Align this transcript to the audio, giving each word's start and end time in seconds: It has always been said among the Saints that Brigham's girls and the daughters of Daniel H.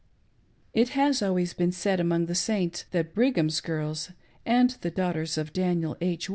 It 0.73 0.89
has 0.97 1.21
always 1.21 1.53
been 1.53 1.71
said 1.71 1.99
among 1.99 2.25
the 2.25 2.33
Saints 2.33 2.85
that 2.89 3.13
Brigham's 3.13 3.61
girls 3.61 4.09
and 4.47 4.71
the 4.81 4.89
daughters 4.89 5.37
of 5.37 5.53
Daniel 5.53 5.95
H. 6.01 6.27